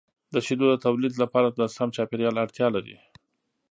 د 0.33 0.35
شیدو 0.45 0.65
د 0.69 0.75
تولید 0.85 1.13
لپاره 1.23 1.47
د 1.49 1.61
سم 1.75 1.89
چاپیریال 1.95 2.35
اړتیا 2.43 2.67
لري. 2.75 2.95